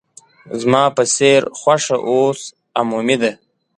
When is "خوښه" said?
1.59-1.97